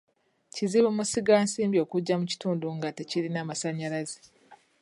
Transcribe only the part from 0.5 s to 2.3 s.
Kizibu musigansimbi okujja mu